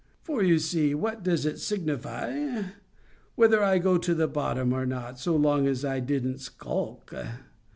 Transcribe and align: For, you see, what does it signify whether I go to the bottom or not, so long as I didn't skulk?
For, 0.23 0.41
you 0.41 0.57
see, 0.57 0.95
what 0.95 1.21
does 1.21 1.45
it 1.45 1.59
signify 1.59 2.63
whether 3.35 3.63
I 3.63 3.77
go 3.77 3.99
to 3.99 4.15
the 4.15 4.27
bottom 4.27 4.73
or 4.73 4.83
not, 4.87 5.19
so 5.19 5.35
long 5.35 5.67
as 5.67 5.85
I 5.85 5.99
didn't 5.99 6.39
skulk? 6.39 7.13